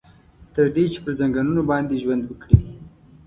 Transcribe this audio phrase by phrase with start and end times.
[0.53, 2.57] تر دې چې پر ځنګنونو باندې ژوند وکړي.